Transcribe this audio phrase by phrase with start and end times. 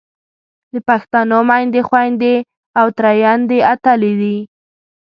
[0.73, 2.35] د پښتنو میندې، خویندې
[2.79, 4.37] او ترېیندې اتلې دي.